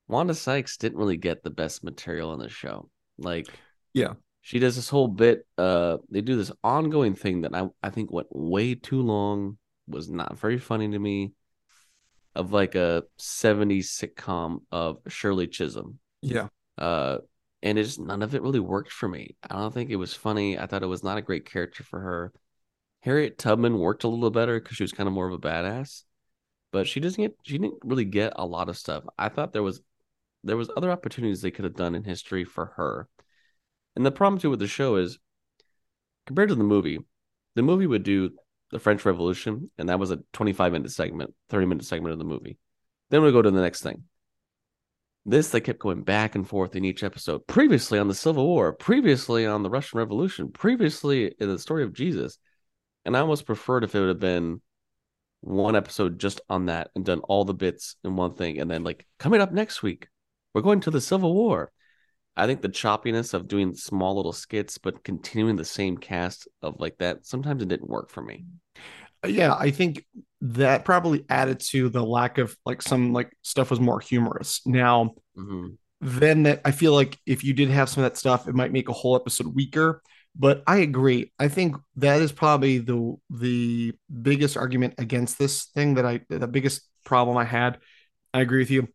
Wanda 0.07 0.33
Sykes 0.33 0.77
didn't 0.77 0.97
really 0.97 1.17
get 1.17 1.43
the 1.43 1.49
best 1.49 1.83
material 1.83 2.31
on 2.31 2.39
the 2.39 2.49
show. 2.49 2.89
Like, 3.17 3.47
yeah, 3.93 4.13
she 4.41 4.59
does 4.59 4.75
this 4.75 4.89
whole 4.89 5.07
bit. 5.07 5.45
Uh, 5.57 5.97
they 6.09 6.21
do 6.21 6.37
this 6.37 6.51
ongoing 6.63 7.15
thing 7.15 7.41
that 7.41 7.53
I 7.53 7.67
I 7.83 7.89
think 7.89 8.11
went 8.11 8.27
way 8.31 8.75
too 8.75 9.01
long. 9.01 9.57
Was 9.87 10.09
not 10.09 10.37
very 10.37 10.59
funny 10.59 10.89
to 10.89 10.99
me. 10.99 11.33
Of 12.37 12.53
like 12.53 12.75
a 12.75 13.03
70s 13.19 13.89
sitcom 13.89 14.61
of 14.71 14.99
Shirley 15.07 15.47
Chisholm. 15.47 15.97
Yeah. 16.21 16.49
Uh, 16.77 17.17
and 17.63 17.79
it 17.79 17.83
just 17.83 17.99
none 17.99 18.21
of 18.21 18.35
it 18.35 18.43
really 18.43 18.59
worked 18.59 18.91
for 18.91 19.09
me. 19.09 19.35
I 19.49 19.55
don't 19.55 19.73
think 19.73 19.89
it 19.89 19.95
was 19.95 20.13
funny. 20.13 20.57
I 20.57 20.67
thought 20.67 20.83
it 20.83 20.87
was 20.87 21.03
not 21.03 21.17
a 21.17 21.23
great 21.23 21.49
character 21.49 21.83
for 21.83 21.99
her. 21.99 22.31
Harriet 23.01 23.39
Tubman 23.39 23.79
worked 23.79 24.03
a 24.03 24.07
little 24.07 24.29
better 24.29 24.59
because 24.59 24.77
she 24.77 24.83
was 24.83 24.91
kind 24.91 25.07
of 25.07 25.13
more 25.13 25.27
of 25.27 25.33
a 25.33 25.39
badass, 25.39 26.03
but 26.71 26.87
she 26.87 26.99
doesn't 26.99 27.21
get 27.21 27.35
she 27.41 27.57
didn't 27.57 27.79
really 27.83 28.05
get 28.05 28.33
a 28.35 28.45
lot 28.45 28.69
of 28.69 28.77
stuff. 28.77 29.03
I 29.17 29.29
thought 29.29 29.51
there 29.51 29.63
was 29.63 29.81
there 30.43 30.57
was 30.57 30.69
other 30.77 30.91
opportunities 30.91 31.41
they 31.41 31.49
could 31.51 31.65
have 31.65 31.75
done 31.75 31.95
in 31.95 32.03
history 32.03 32.43
for 32.43 32.73
her. 32.77 33.09
And 33.95 34.05
the 34.05 34.11
problem 34.11 34.39
too 34.39 34.51
with 34.51 34.59
the 34.59 34.67
show 34.67 34.97
is 34.97 35.17
compared 36.27 36.49
to 36.49 36.55
the 36.55 36.63
movie, 36.63 36.99
the 37.55 37.63
movie 37.63 37.87
would 37.87 38.03
do 38.03 38.29
the 38.71 38.79
French 38.79 39.05
Revolution, 39.05 39.69
and 39.77 39.89
that 39.89 39.99
was 39.99 40.11
a 40.11 40.19
25 40.33 40.71
minute 40.71 40.91
segment, 40.91 41.33
30 41.49 41.65
minute 41.65 41.85
segment 41.85 42.13
of 42.13 42.19
the 42.19 42.25
movie. 42.25 42.57
Then 43.09 43.23
we 43.23 43.31
go 43.31 43.41
to 43.41 43.51
the 43.51 43.61
next 43.61 43.81
thing. 43.81 44.03
This 45.25 45.49
they 45.49 45.59
kept 45.59 45.79
going 45.79 46.03
back 46.03 46.35
and 46.35 46.47
forth 46.47 46.75
in 46.75 46.85
each 46.85 47.03
episode. 47.03 47.45
Previously 47.47 47.99
on 47.99 48.07
the 48.07 48.15
Civil 48.15 48.47
War, 48.47 48.71
previously 48.71 49.45
on 49.45 49.63
the 49.63 49.69
Russian 49.69 49.99
Revolution, 49.99 50.51
previously 50.51 51.33
in 51.39 51.49
the 51.49 51.59
story 51.59 51.83
of 51.83 51.93
Jesus. 51.93 52.37
And 53.03 53.15
I 53.15 53.19
almost 53.19 53.45
preferred 53.45 53.83
if 53.83 53.93
it 53.93 53.99
would 53.99 54.09
have 54.09 54.19
been 54.19 54.61
one 55.41 55.75
episode 55.75 56.19
just 56.19 56.41
on 56.49 56.65
that 56.65 56.89
and 56.95 57.05
done 57.05 57.19
all 57.19 57.45
the 57.45 57.53
bits 57.53 57.95
in 58.03 58.15
one 58.15 58.35
thing. 58.35 58.59
And 58.59 58.69
then, 58.71 58.83
like, 58.83 59.05
coming 59.19 59.41
up 59.41 59.51
next 59.51 59.83
week, 59.83 60.07
we're 60.53 60.61
going 60.61 60.81
to 60.81 60.91
the 60.91 61.01
Civil 61.01 61.33
War. 61.33 61.71
I 62.37 62.45
think 62.45 62.61
the 62.61 62.69
choppiness 62.69 63.33
of 63.33 63.47
doing 63.47 63.75
small 63.75 64.15
little 64.15 64.31
skits, 64.31 64.77
but 64.77 65.03
continuing 65.03 65.55
the 65.55 65.65
same 65.65 65.97
cast 65.97 66.47
of 66.61 66.79
like 66.79 66.97
that, 66.99 67.25
sometimes 67.25 67.63
it 67.63 67.67
didn't 67.67 67.89
work 67.89 68.11
for 68.11 68.21
me. 68.21 68.45
Yeah, 69.25 69.55
I 69.57 69.71
think 69.71 70.05
that 70.41 70.85
probably 70.85 71.25
added 71.29 71.59
to 71.71 71.89
the 71.89 72.03
lack 72.03 72.37
of 72.37 72.55
like 72.63 72.83
some 72.83 73.11
like 73.11 73.35
stuff 73.41 73.71
was 73.71 73.79
more 73.79 73.99
humorous. 73.99 74.61
Now, 74.65 75.15
mm-hmm. 75.35 75.69
then 75.99 76.43
that 76.43 76.61
I 76.63 76.71
feel 76.71 76.93
like 76.93 77.17
if 77.25 77.43
you 77.43 77.53
did 77.53 77.69
have 77.69 77.89
some 77.89 78.03
of 78.03 78.11
that 78.11 78.17
stuff, 78.17 78.47
it 78.47 78.53
might 78.53 78.71
make 78.71 78.87
a 78.87 78.93
whole 78.93 79.15
episode 79.15 79.55
weaker. 79.55 80.03
But 80.35 80.61
I 80.67 80.77
agree. 80.77 81.33
I 81.39 81.47
think 81.47 81.75
that 81.95 82.21
is 82.21 82.31
probably 82.31 82.77
the 82.77 83.15
the 83.31 83.93
biggest 84.21 84.55
argument 84.55 84.93
against 84.99 85.39
this 85.39 85.65
thing 85.73 85.95
that 85.95 86.05
I 86.05 86.21
the 86.29 86.47
biggest 86.47 86.87
problem 87.03 87.35
I 87.35 87.45
had. 87.45 87.79
I 88.31 88.41
agree 88.41 88.59
with 88.59 88.69
you 88.69 88.87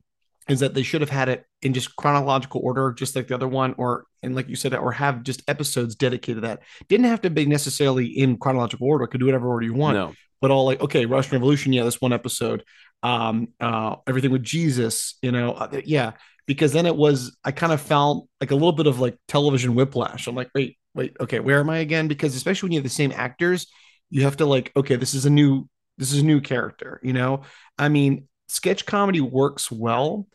is 0.53 0.61
that 0.61 0.75
they 0.75 0.83
should 0.83 1.01
have 1.01 1.11
had 1.11 1.29
it 1.29 1.45
in 1.63 1.73
just 1.73 1.97
chronological 1.97 2.61
order, 2.63 2.93
just 2.93 3.17
like 3.17 3.29
the 3.29 3.35
other 3.35 3.49
one, 3.49 3.75
or 3.79 4.05
and 4.23 4.35
like 4.35 4.49
you 4.49 4.57
said, 4.57 4.75
or 4.75 4.93
have 4.93 5.23
just 5.23 5.43
episodes 5.49 5.95
dedicated 5.95 6.43
to 6.43 6.49
that. 6.49 6.63
Didn't 6.89 7.07
have 7.07 7.23
to 7.23 7.31
be 7.31 7.47
necessarily 7.47 8.07
in 8.07 8.37
chronological 8.39 8.87
order. 8.87 9.07
Could 9.07 9.21
do 9.21 9.27
whatever 9.27 9.49
order 9.49 9.67
you 9.67 9.75
want. 9.75 9.97
No. 9.97 10.15
But 10.41 10.51
all 10.51 10.65
like, 10.65 10.81
okay, 10.81 11.07
Russian 11.07 11.33
Revolution, 11.33 11.73
yeah, 11.73 11.85
this 11.85 12.01
one 12.01 12.13
episode. 12.13 12.65
Um, 13.03 13.49
uh, 13.61 13.97
everything 14.07 14.31
with 14.31 14.43
Jesus, 14.43 15.17
you 15.23 15.33
know, 15.33 15.53
uh, 15.53 15.81
yeah, 15.85 16.13
because 16.47 16.73
then 16.73 16.87
it 16.87 16.97
was 16.97 17.37
I 17.45 17.53
kind 17.53 17.73
of 17.73 17.81
felt 17.81 18.29
like 18.41 18.51
a 18.51 18.55
little 18.55 18.73
bit 18.73 18.87
of 18.87 19.01
like 19.01 19.17
television 19.29 19.75
whiplash. 19.75 20.27
I'm 20.27 20.35
like, 20.35 20.51
wait, 20.55 20.79
wait, 20.95 21.17
okay, 21.21 21.41
where 21.41 21.61
am 21.61 21.71
I 21.71 21.79
again? 21.79 22.09
Because 22.09 22.35
especially 22.35 22.69
when 22.69 22.73
you 22.73 22.79
have 22.79 22.85
the 22.85 22.91
same 22.91 23.13
actors, 23.13 23.67
you 24.11 24.23
have 24.23 24.37
to 24.39 24.47
like, 24.47 24.73
okay, 24.77 24.97
this 24.97 25.15
is 25.15 25.27
a 25.27 25.31
new, 25.31 25.69
this 25.99 26.13
is 26.13 26.21
a 26.21 26.25
new 26.25 26.41
character, 26.41 27.01
you 27.03 27.13
know. 27.13 27.43
I 27.79 27.89
mean, 27.89 28.29
sketch 28.49 28.85
comedy 28.87 29.21
works 29.21 29.71
well 29.71 30.27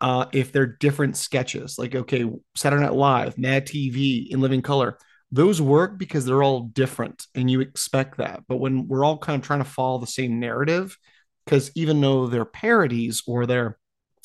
uh, 0.00 0.26
if 0.32 0.52
they're 0.52 0.66
different 0.66 1.16
sketches. 1.16 1.78
Like, 1.78 1.94
okay, 1.94 2.24
Saturday 2.54 2.82
Night 2.82 2.94
Live, 2.94 3.38
Mad 3.38 3.66
TV, 3.66 4.28
In 4.28 4.40
Living 4.40 4.62
Color, 4.62 4.98
those 5.30 5.60
work 5.60 5.98
because 5.98 6.24
they're 6.24 6.42
all 6.42 6.60
different 6.60 7.26
and 7.34 7.50
you 7.50 7.60
expect 7.60 8.18
that. 8.18 8.42
But 8.48 8.56
when 8.58 8.88
we're 8.88 9.04
all 9.04 9.18
kind 9.18 9.40
of 9.40 9.46
trying 9.46 9.60
to 9.60 9.68
follow 9.68 9.98
the 9.98 10.06
same 10.06 10.38
narrative, 10.38 10.96
because 11.44 11.70
even 11.74 12.00
though 12.00 12.26
they're 12.26 12.44
parodies 12.44 13.22
or 13.26 13.46
they're 13.46 13.78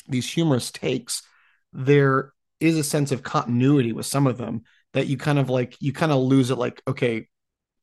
these 0.08 0.30
humorous 0.30 0.70
takes, 0.70 1.22
there 1.72 2.32
is 2.60 2.76
a 2.76 2.84
sense 2.84 3.12
of 3.12 3.22
continuity 3.22 3.92
with 3.92 4.06
some 4.06 4.26
of 4.26 4.38
them 4.38 4.62
that 4.92 5.06
you 5.06 5.16
kind 5.16 5.38
of 5.38 5.50
like 5.50 5.76
you 5.80 5.92
kind 5.92 6.12
of 6.12 6.18
lose 6.18 6.50
it 6.50 6.58
like 6.58 6.80
okay 6.86 7.26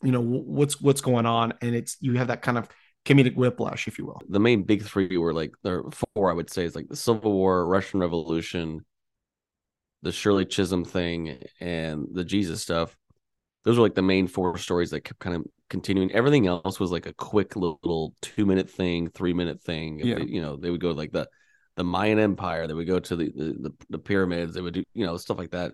you 0.03 0.11
know 0.11 0.21
what's 0.21 0.79
what's 0.79 1.01
going 1.01 1.25
on 1.25 1.53
and 1.61 1.75
it's 1.75 1.97
you 1.99 2.13
have 2.13 2.27
that 2.27 2.41
kind 2.41 2.57
of 2.57 2.67
comedic 3.05 3.35
whiplash, 3.35 3.87
if 3.87 3.97
you 3.97 4.05
will. 4.05 4.21
The 4.29 4.39
main 4.39 4.63
big 4.63 4.83
three 4.83 5.17
were 5.17 5.33
like 5.33 5.51
there 5.63 5.83
four, 6.13 6.29
I 6.29 6.33
would 6.33 6.49
say, 6.49 6.65
is 6.65 6.75
like 6.75 6.87
the 6.89 6.95
Civil 6.95 7.31
War, 7.33 7.65
Russian 7.65 7.99
Revolution, 7.99 8.85
the 10.01 10.11
Shirley 10.11 10.45
Chisholm 10.45 10.85
thing, 10.85 11.41
and 11.59 12.07
the 12.11 12.23
Jesus 12.23 12.61
stuff. 12.61 12.95
Those 13.65 13.77
were 13.77 13.83
like 13.83 13.95
the 13.95 14.01
main 14.01 14.27
four 14.27 14.57
stories 14.57 14.91
that 14.91 15.01
kept 15.01 15.19
kind 15.19 15.35
of 15.35 15.45
continuing. 15.69 16.11
Everything 16.11 16.47
else 16.47 16.79
was 16.79 16.91
like 16.91 17.05
a 17.05 17.13
quick 17.13 17.55
little 17.55 18.15
two 18.21 18.45
minute 18.45 18.69
thing, 18.69 19.09
three 19.09 19.33
minute 19.33 19.61
thing. 19.61 19.99
Yeah. 19.99 20.15
They, 20.15 20.25
you 20.25 20.41
know, 20.41 20.55
they 20.55 20.69
would 20.69 20.81
go 20.81 20.91
like 20.91 21.11
the 21.11 21.27
the 21.75 21.83
Mayan 21.83 22.19
Empire. 22.19 22.67
They 22.67 22.73
would 22.73 22.87
go 22.87 22.99
to 22.99 23.15
the, 23.15 23.31
the 23.35 23.73
the 23.89 23.99
pyramids. 23.99 24.53
They 24.53 24.61
would 24.61 24.73
do 24.73 24.83
you 24.93 25.05
know 25.05 25.17
stuff 25.17 25.37
like 25.37 25.51
that. 25.51 25.73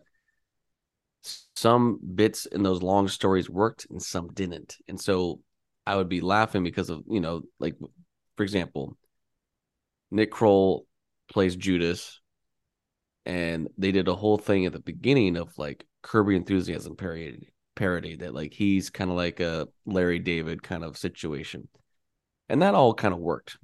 Some 1.55 1.99
bits 2.15 2.45
in 2.45 2.61
those 2.61 2.83
long 2.83 3.07
stories 3.07 3.49
worked, 3.49 3.87
and 3.89 4.01
some 4.01 4.27
didn't. 4.33 4.77
And 4.87 4.99
so 4.99 5.39
I 5.85 5.95
would 5.95 6.09
be 6.09 6.21
laughing 6.21 6.63
because 6.63 6.89
of 6.89 7.03
you 7.07 7.19
know 7.19 7.43
like 7.59 7.75
for 8.35 8.43
example, 8.43 8.97
Nick 10.11 10.31
Kroll 10.31 10.85
plays 11.31 11.55
Judas, 11.55 12.19
and 13.25 13.67
they 13.77 13.91
did 13.91 14.07
a 14.07 14.15
whole 14.15 14.37
thing 14.37 14.65
at 14.65 14.73
the 14.73 14.79
beginning 14.79 15.37
of 15.37 15.57
like 15.57 15.85
Curb 16.01 16.27
Your 16.27 16.37
Enthusiasm 16.37 16.95
parody 16.95 17.51
parody 17.75 18.15
that 18.15 18.33
like 18.33 18.53
he's 18.53 18.89
kind 18.89 19.09
of 19.09 19.17
like 19.17 19.39
a 19.41 19.67
Larry 19.85 20.19
David 20.19 20.63
kind 20.63 20.83
of 20.83 20.97
situation, 20.97 21.67
and 22.49 22.61
that 22.61 22.75
all 22.75 22.93
kind 22.93 23.13
of 23.13 23.19
worked. 23.19 23.57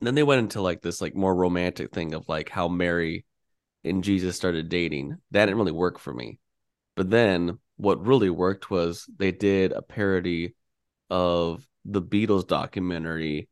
And 0.00 0.06
then 0.06 0.14
they 0.14 0.22
went 0.22 0.40
into 0.40 0.60
like 0.60 0.80
this 0.80 1.00
like 1.00 1.14
more 1.14 1.34
romantic 1.34 1.92
thing 1.92 2.14
of 2.14 2.28
like 2.28 2.48
how 2.48 2.68
Mary 2.68 3.24
and 3.84 4.04
Jesus 4.04 4.36
started 4.36 4.68
dating. 4.68 5.16
That 5.32 5.46
didn't 5.46 5.58
really 5.58 5.72
work 5.72 5.98
for 5.98 6.12
me. 6.12 6.38
But 6.94 7.10
then 7.10 7.58
what 7.76 8.06
really 8.06 8.30
worked 8.30 8.70
was 8.70 9.06
they 9.18 9.32
did 9.32 9.72
a 9.72 9.82
parody 9.82 10.54
of 11.10 11.66
the 11.84 12.02
Beatles 12.02 12.46
documentary, 12.46 13.48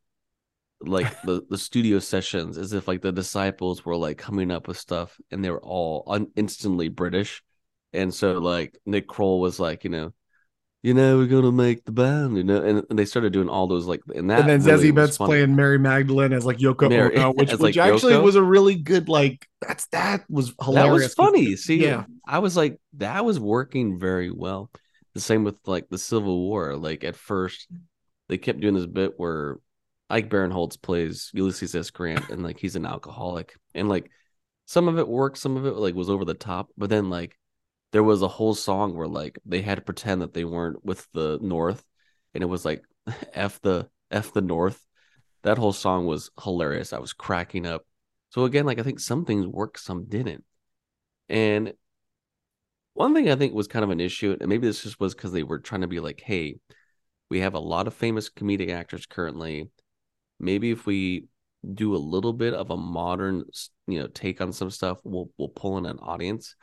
like 0.81 1.21
the 1.23 1.43
the 1.49 1.57
studio 1.57 1.99
sessions, 1.99 2.57
as 2.57 2.73
if 2.73 2.87
like 2.87 3.01
the 3.01 3.11
disciples 3.11 3.83
were 3.85 3.97
like 3.97 4.17
coming 4.17 4.51
up 4.51 4.67
with 4.67 4.77
stuff, 4.77 5.17
and 5.31 5.43
they 5.43 5.49
were 5.49 5.63
all 5.63 6.03
un- 6.07 6.31
instantly 6.35 6.89
British, 6.89 7.43
and 7.93 8.13
so 8.13 8.33
like 8.33 8.77
Nick 8.85 9.07
Kroll 9.07 9.39
was 9.39 9.59
like, 9.59 9.83
you 9.83 9.89
know, 9.89 10.13
you 10.83 10.93
know, 10.93 11.17
we're 11.17 11.25
gonna 11.25 11.51
make 11.51 11.83
the 11.83 11.91
band, 11.91 12.37
you 12.37 12.43
know, 12.43 12.61
and, 12.61 12.83
and 12.89 12.99
they 12.99 13.05
started 13.05 13.33
doing 13.33 13.49
all 13.49 13.67
those 13.67 13.87
like, 13.87 14.01
and 14.13 14.29
that. 14.29 14.41
And 14.41 14.49
then 14.49 14.63
really 14.63 14.91
Zazie 14.91 14.95
Beetz 14.95 15.17
playing 15.17 15.55
Mary 15.55 15.79
Magdalene 15.79 16.31
as 16.31 16.45
like 16.45 16.59
Yoko 16.59 16.87
Mary, 16.89 17.17
Ono, 17.17 17.33
which, 17.33 17.51
which 17.53 17.77
actually 17.77 18.13
Yoko. 18.13 18.23
was 18.23 18.35
a 18.35 18.43
really 18.43 18.75
good 18.75 19.09
like. 19.09 19.47
That's 19.59 19.87
that 19.87 20.23
was 20.29 20.53
hilarious. 20.63 21.15
That 21.15 21.23
was 21.23 21.33
funny. 21.33 21.55
See, 21.55 21.83
yeah, 21.83 22.05
I 22.25 22.39
was 22.39 22.55
like, 22.55 22.79
that 22.93 23.25
was 23.25 23.39
working 23.39 23.99
very 23.99 24.29
well. 24.29 24.69
The 25.17 25.21
same 25.21 25.43
with 25.43 25.55
like 25.65 25.89
the 25.89 25.97
Civil 25.97 26.41
War. 26.41 26.75
Like 26.75 27.03
at 27.03 27.15
first, 27.15 27.67
they 28.29 28.37
kept 28.37 28.59
doing 28.59 28.75
this 28.75 28.85
bit 28.85 29.13
where 29.17 29.57
Ike 30.11 30.29
Barinholtz 30.29 30.79
plays 30.79 31.31
Ulysses 31.33 31.73
S. 31.73 31.89
Grant, 31.89 32.29
and 32.29 32.43
like 32.43 32.59
he's 32.59 32.75
an 32.75 32.85
alcoholic, 32.85 33.57
and 33.73 33.89
like 33.89 34.11
some 34.67 34.87
of 34.87 34.99
it 34.99 35.07
worked, 35.07 35.39
some 35.39 35.57
of 35.57 35.65
it 35.65 35.73
like 35.73 35.95
was 35.95 36.11
over 36.11 36.23
the 36.23 36.35
top, 36.35 36.69
but 36.77 36.91
then 36.91 37.09
like 37.09 37.35
there 37.93 38.03
was 38.03 38.21
a 38.21 38.27
whole 38.27 38.53
song 38.53 38.95
where 38.95 39.07
like 39.07 39.39
they 39.43 39.63
had 39.63 39.77
to 39.77 39.81
pretend 39.81 40.21
that 40.21 40.35
they 40.35 40.43
weren't 40.43 40.85
with 40.85 41.07
the 41.13 41.39
North, 41.41 41.83
and 42.35 42.43
it 42.43 42.47
was 42.47 42.63
like 42.63 42.83
f 43.33 43.59
the 43.61 43.89
f 44.11 44.33
the 44.33 44.41
North. 44.41 44.85
That 45.41 45.57
whole 45.57 45.73
song 45.73 46.05
was 46.05 46.29
hilarious. 46.43 46.93
I 46.93 46.99
was 46.99 47.13
cracking 47.13 47.65
up. 47.65 47.87
So 48.29 48.43
again, 48.43 48.67
like 48.67 48.77
I 48.77 48.83
think 48.83 48.99
some 48.99 49.25
things 49.25 49.47
worked, 49.47 49.79
some 49.79 50.05
didn't, 50.05 50.43
and 51.27 51.73
one 52.97 53.13
thing 53.13 53.29
I 53.29 53.35
think 53.35 53.53
was 53.53 53.67
kind 53.67 53.83
of 53.83 53.91
an 53.91 53.99
issue, 53.99 54.35
and 54.39 54.49
maybe 54.49 54.67
this 54.67 54.83
just 54.83 54.99
was 54.99 55.13
because 55.13 55.31
they 55.31 55.43
were 55.43 55.59
trying 55.59 55.81
to 55.81 55.87
be 55.87 55.99
like, 55.99 56.21
hey, 56.21 56.57
we 57.29 57.39
have 57.41 57.53
a 57.53 57.59
lot 57.59 57.87
of 57.87 57.93
famous 57.93 58.29
comedic 58.29 58.71
actors 58.71 59.05
currently. 59.05 59.69
Maybe 60.39 60.71
if 60.71 60.85
we 60.85 61.27
do 61.73 61.95
a 61.95 61.97
little 61.97 62.33
bit 62.33 62.53
of 62.53 62.69
a 62.69 62.77
modern, 62.77 63.43
you 63.87 63.99
know, 63.99 64.07
take 64.07 64.41
on 64.41 64.53
some 64.53 64.69
stuff, 64.69 64.99
we'll 65.03 65.29
we'll 65.37 65.49
pull 65.49 65.77
in 65.77 65.85
an 65.85 65.99
audience. 65.99 66.55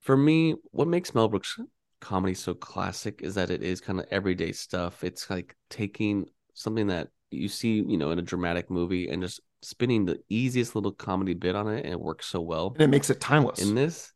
For 0.00 0.16
me, 0.16 0.56
what 0.70 0.88
makes 0.88 1.14
Mel 1.14 1.28
Brooks 1.28 1.58
comedy 2.00 2.34
so 2.34 2.54
classic 2.54 3.20
is 3.22 3.34
that 3.36 3.50
it 3.50 3.62
is 3.62 3.80
kind 3.80 3.98
of 3.98 4.06
everyday 4.10 4.52
stuff. 4.52 5.04
It's 5.04 5.30
like 5.30 5.56
taking 5.70 6.26
something 6.52 6.88
that 6.88 7.08
you 7.30 7.48
see, 7.48 7.76
you 7.76 7.96
know, 7.96 8.10
in 8.10 8.18
a 8.18 8.22
dramatic 8.22 8.70
movie 8.70 9.08
and 9.08 9.22
just 9.22 9.40
spinning 9.62 10.04
the 10.04 10.18
easiest 10.28 10.74
little 10.74 10.92
comedy 10.92 11.34
bit 11.34 11.56
on 11.56 11.68
it, 11.68 11.84
and 11.84 11.92
it 11.92 12.00
works 12.00 12.26
so 12.26 12.40
well. 12.40 12.72
And 12.74 12.82
it 12.82 12.88
makes 12.88 13.10
it 13.10 13.20
timeless. 13.20 13.62
In 13.62 13.74
this, 13.74 14.12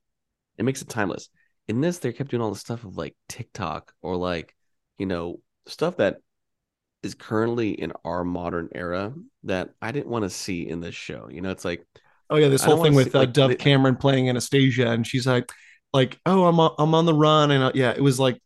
it 0.59 0.65
makes 0.65 0.83
it 0.83 0.89
timeless. 0.89 1.29
In 1.69 1.81
this, 1.81 1.99
they 1.99 2.13
kept 2.13 2.31
doing 2.31 2.43
all 2.43 2.51
the 2.51 2.59
stuff 2.59 2.85
of 2.85 2.97
like 2.97 3.15
TikTok 3.29 3.93
or 4.03 4.17
like, 4.17 4.55
you 4.99 5.07
know, 5.07 5.41
stuff 5.67 5.99
that 5.99 6.17
is 7.03 7.15
currently 7.15 7.71
in 7.71 7.93
our 8.05 8.25
modern 8.25 8.69
era 8.75 9.13
that 9.45 9.71
I 9.81 9.93
didn't 9.93 10.09
want 10.09 10.25
to 10.25 10.31
see 10.31 10.69
in 10.69 10.81
this 10.81 10.95
show. 10.95 11.29
You 11.31 11.41
know, 11.41 11.51
it's 11.51 11.65
like, 11.65 11.87
oh 12.31 12.37
yeah, 12.37 12.49
this 12.49 12.65
whole 12.65 12.83
thing 12.83 12.95
with 12.95 13.13
see, 13.13 13.19
uh, 13.19 13.23
like, 13.23 13.33
Dove 13.33 13.51
they, 13.51 13.57
Cameron 13.57 13.97
playing 13.97 14.29
Anastasia, 14.29 14.89
and 14.91 15.07
she's 15.07 15.27
like, 15.27 15.51
like, 15.93 16.19
oh, 16.27 16.47
I'm 16.47 16.59
on, 16.59 16.75
I'm 16.79 16.95
on 16.95 17.07
the 17.07 17.15
run, 17.15 17.51
and 17.51 17.65
uh, 17.65 17.73
yeah, 17.75 17.91
it 17.91 18.03
was 18.03 18.19
like, 18.19 18.41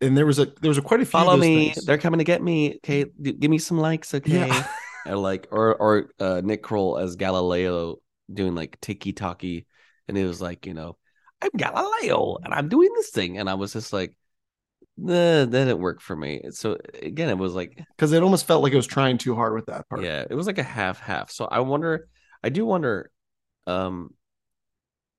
and 0.00 0.16
there 0.16 0.26
was 0.26 0.38
a 0.38 0.46
there 0.60 0.68
was 0.68 0.78
a 0.78 0.82
quite 0.82 1.00
a 1.00 1.04
few. 1.04 1.10
Follow 1.10 1.36
me, 1.36 1.70
things. 1.70 1.86
they're 1.86 1.98
coming 1.98 2.18
to 2.18 2.24
get 2.24 2.42
me. 2.42 2.74
Okay, 2.76 3.04
give 3.22 3.50
me 3.50 3.58
some 3.58 3.78
likes. 3.78 4.12
Okay. 4.12 4.46
Yeah. 4.46 4.66
or 5.06 5.16
like 5.16 5.48
or 5.50 5.74
or 5.76 6.10
uh, 6.18 6.40
Nick 6.44 6.62
Kroll 6.62 6.98
as 6.98 7.16
Galileo 7.16 7.96
doing 8.32 8.54
like 8.54 8.80
tiki 8.80 9.12
talkie, 9.12 9.66
and 10.08 10.18
it 10.18 10.26
was 10.26 10.40
like 10.40 10.66
you 10.66 10.74
know 10.74 10.96
I'm 11.44 11.50
Galileo 11.56 12.38
and 12.42 12.54
I'm 12.54 12.68
doing 12.68 12.90
this 12.94 13.10
thing, 13.10 13.38
and 13.38 13.48
I 13.48 13.54
was 13.54 13.72
just 13.72 13.92
like, 13.92 14.16
nah, 14.96 15.44
that 15.44 15.50
didn't 15.50 15.78
work 15.78 16.00
for 16.00 16.16
me. 16.16 16.42
So 16.50 16.78
again, 17.02 17.28
it 17.28 17.38
was 17.38 17.54
like 17.54 17.78
because 17.96 18.12
it 18.12 18.22
almost 18.22 18.46
felt 18.46 18.62
like 18.62 18.72
it 18.72 18.76
was 18.76 18.86
trying 18.86 19.18
too 19.18 19.34
hard 19.34 19.54
with 19.54 19.66
that 19.66 19.88
part. 19.88 20.02
yeah, 20.02 20.24
it 20.28 20.34
was 20.34 20.46
like 20.46 20.58
a 20.58 20.62
half 20.62 21.00
half. 21.00 21.30
So 21.30 21.44
I 21.44 21.60
wonder, 21.60 22.08
I 22.42 22.48
do 22.48 22.64
wonder, 22.64 23.10
um, 23.66 24.14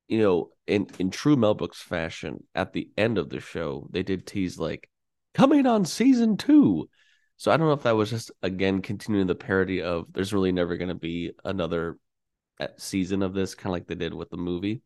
you 0.08 0.20
know, 0.20 0.50
in 0.68 0.88
in 1.00 1.12
true 1.12 1.36
Mel 1.36 1.54
Brooks 1.54 1.82
fashion, 1.82 2.44
at 2.56 2.74
the 2.74 2.90
end 2.98 3.18
of 3.18 3.30
the 3.30 3.40
show, 3.40 3.88
they 3.92 4.04
did 4.04 4.26
tease 4.26 4.58
like 4.58 4.90
coming 5.34 5.66
on 5.68 5.86
season 5.86 6.38
two. 6.38 6.90
So 7.38 7.52
I 7.52 7.58
don't 7.58 7.68
know 7.68 7.74
if 7.74 7.84
that 7.84 7.96
was 7.96 8.10
just 8.10 8.32
again 8.42 8.82
continuing 8.82 9.28
the 9.28 9.36
parody 9.36 9.82
of 9.82 10.06
there's 10.14 10.34
really 10.34 10.54
never 10.54 10.78
going 10.78 10.90
to 10.90 10.96
be 10.96 11.34
another 11.44 11.98
uh, 12.60 12.68
season 12.78 13.22
of 13.22 13.34
this, 13.34 13.56
kind 13.56 13.68
of 13.68 13.74
like 13.74 13.88
they 13.88 13.96
did 13.96 14.14
with 14.14 14.30
the 14.30 14.38
movie. 14.38 14.82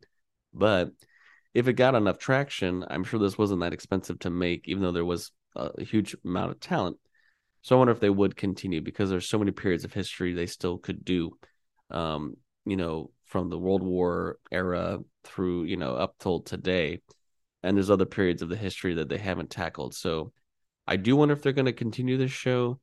But 0.53 0.91
if 1.53 1.68
it 1.68 1.74
got 1.74 1.96
enough 1.96 2.18
traction, 2.18 2.86
I'm 2.89 3.03
sure 3.03 3.20
this 3.20 3.38
wasn't 3.38 3.62
that 3.62 3.74
expensive 3.74 4.20
to 4.20 4.29
make, 4.29 4.68
even 4.68 4.84
though 4.84 4.91
there 4.91 5.06
was 5.06 5.32
a 5.56 5.84
huge 5.84 6.15
amount 6.24 6.51
of 6.51 6.60
talent. 6.60 6.98
So 7.62 7.75
I 7.75 7.79
wonder 7.79 7.91
if 7.91 8.00
they 8.00 8.10
would 8.10 8.36
continue 8.36 8.82
because 8.82 9.10
there's 9.10 9.27
so 9.27 9.39
many 9.39 9.51
periods 9.51 9.84
of 9.84 9.94
history 9.94 10.34
they 10.34 10.46
still 10.46 10.77
could 10.77 11.03
do. 11.03 11.38
Um, 11.89 12.38
you 12.65 12.77
know, 12.77 13.12
from 13.25 13.50
the 13.50 13.58
World 13.58 13.84
War 13.84 14.38
era 14.51 15.00
through, 15.24 15.63
you 15.63 15.77
know, 15.77 15.96
up 15.96 16.15
till 16.20 16.41
today. 16.41 17.01
And 17.63 17.75
there's 17.75 17.89
other 17.89 18.06
periods 18.06 18.41
of 18.41 18.50
the 18.50 18.56
history 18.56 18.96
that 18.96 19.10
they 19.10 19.18
haven't 19.18 19.50
tackled. 19.50 19.94
So 19.94 20.32
I 20.88 20.96
do 20.96 21.15
wonder 21.15 21.34
if 21.34 21.41
they're 21.41 21.51
going 21.51 21.65
to 21.65 21.74
continue 21.74 22.18
this 22.18 22.32
show. 22.32 22.79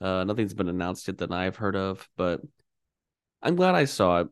Uh, 0.00 0.24
nothing's 0.24 0.54
been 0.54 0.68
announced 0.68 1.08
yet 1.08 1.18
that 1.18 1.32
I've 1.32 1.56
heard 1.56 1.76
of, 1.76 2.08
but 2.16 2.40
I'm 3.42 3.56
glad 3.56 3.74
I 3.74 3.84
saw 3.84 4.20
it. 4.20 4.28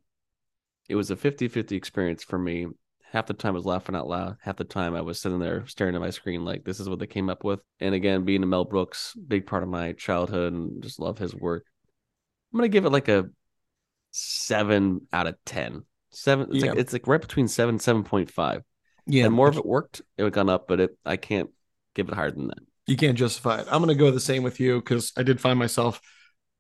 It 0.88 0.95
was 0.95 1.11
a 1.11 1.16
50 1.16 1.49
50 1.49 1.76
experience 1.76 2.25
for 2.25 2.38
me. 2.38 2.66
Half 3.10 3.26
the 3.26 3.34
time 3.34 3.54
I 3.54 3.56
was 3.56 3.64
laughing 3.64 3.94
out 3.96 4.06
loud. 4.06 4.36
Half 4.42 4.56
the 4.56 4.64
time 4.64 4.94
I 4.94 5.00
was 5.00 5.20
sitting 5.20 5.38
there 5.38 5.66
staring 5.66 5.94
at 5.94 6.00
my 6.00 6.10
screen 6.10 6.44
like 6.44 6.64
this 6.64 6.78
is 6.78 6.88
what 6.88 6.98
they 6.98 7.06
came 7.06 7.30
up 7.30 7.42
with. 7.42 7.60
And 7.80 7.94
again, 7.94 8.24
being 8.24 8.42
a 8.42 8.46
Mel 8.46 8.64
Brooks, 8.64 9.14
big 9.14 9.46
part 9.46 9.62
of 9.62 9.68
my 9.70 9.92
childhood 9.92 10.52
and 10.52 10.82
just 10.82 10.98
love 10.98 11.18
his 11.18 11.34
work. 11.34 11.64
I'm 12.52 12.58
gonna 12.58 12.68
give 12.68 12.84
it 12.84 12.90
like 12.90 13.08
a 13.08 13.30
seven 14.10 15.06
out 15.12 15.26
of 15.26 15.36
ten. 15.44 15.84
Seven. 16.10 16.48
It's 16.52 16.64
Yeah. 16.64 16.70
like 16.72 16.80
it's 16.80 16.92
like 16.92 17.06
right 17.06 17.20
between 17.20 17.48
seven 17.48 17.74
and 17.76 17.82
seven 17.82 18.04
point 18.04 18.30
five. 18.30 18.62
Yeah, 19.06 19.24
and 19.24 19.34
more 19.34 19.48
of 19.48 19.56
it 19.56 19.64
worked. 19.64 20.02
It 20.16 20.22
would 20.24 20.32
gone 20.34 20.50
up, 20.50 20.68
but 20.68 20.80
it 20.80 20.98
I 21.04 21.16
can't 21.16 21.50
give 21.94 22.08
it 22.08 22.14
higher 22.14 22.30
than 22.30 22.48
that. 22.48 22.58
you 22.86 22.96
can't 22.96 23.16
justify 23.18 23.60
it. 23.60 23.66
I'm 23.70 23.82
going 23.82 23.88
to 23.88 23.94
go 23.94 24.10
the 24.10 24.20
same 24.20 24.42
with 24.42 24.60
you 24.60 24.80
because 24.80 25.12
I 25.16 25.22
did 25.22 25.40
find 25.40 25.58
myself 25.58 26.00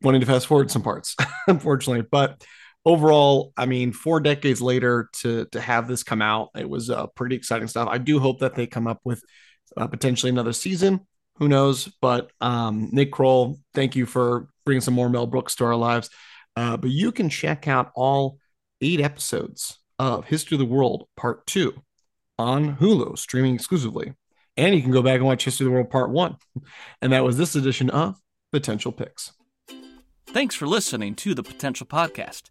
wanting 0.02 0.20
to 0.20 0.26
fast 0.26 0.46
forward 0.46 0.70
some 0.70 0.82
parts, 0.82 1.14
unfortunately. 1.46 2.06
But 2.10 2.42
overall, 2.88 3.52
I 3.54 3.66
mean, 3.66 3.92
four 3.92 4.18
decades 4.18 4.62
later 4.62 5.10
to 5.20 5.44
to 5.52 5.60
have 5.60 5.86
this 5.86 6.02
come 6.02 6.22
out, 6.22 6.48
it 6.56 6.68
was 6.68 6.88
uh, 6.88 7.06
pretty 7.08 7.36
exciting 7.36 7.68
stuff. 7.68 7.86
I 7.90 7.98
do 7.98 8.18
hope 8.18 8.40
that 8.40 8.54
they 8.54 8.66
come 8.66 8.86
up 8.86 9.00
with 9.04 9.22
uh, 9.76 9.86
potentially 9.86 10.30
another 10.30 10.54
season. 10.54 11.06
Who 11.36 11.48
knows? 11.48 11.88
But 12.00 12.32
um, 12.40 12.88
Nick 12.90 13.12
Kroll, 13.12 13.60
thank 13.74 13.94
you 13.94 14.06
for 14.06 14.48
bringing 14.64 14.80
some 14.80 14.94
more 14.94 15.10
Mel 15.10 15.26
Brooks 15.26 15.54
to 15.56 15.66
our 15.66 15.76
lives. 15.76 16.08
Uh, 16.56 16.76
but 16.78 16.90
you 16.90 17.12
can 17.12 17.28
check 17.28 17.68
out 17.68 17.92
all 17.94 18.38
eight 18.80 19.00
episodes 19.00 19.78
of 19.98 20.24
History 20.24 20.56
of 20.56 20.60
the 20.60 20.64
World 20.64 21.06
Part 21.14 21.46
Two 21.46 21.74
on 22.38 22.76
Hulu, 22.76 23.18
streaming 23.18 23.54
exclusively. 23.54 24.14
And 24.56 24.74
you 24.74 24.82
can 24.82 24.90
go 24.90 25.02
back 25.02 25.16
and 25.16 25.26
watch 25.26 25.44
History 25.44 25.66
of 25.66 25.70
the 25.70 25.74
World 25.74 25.90
Part 25.90 26.10
One. 26.10 26.36
And 27.02 27.12
that 27.12 27.22
was 27.22 27.36
this 27.36 27.54
edition 27.54 27.90
of 27.90 28.16
Potential 28.50 28.92
Picks. 28.92 29.32
Thanks 30.26 30.54
for 30.54 30.66
listening 30.66 31.14
to 31.16 31.34
the 31.34 31.42
Potential 31.42 31.86
Podcast. 31.86 32.50